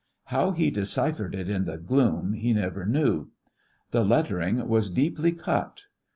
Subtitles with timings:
[0.23, 3.27] How he deciphered it in the gloom, he never knew.
[3.91, 5.83] The lettering was deeply cut.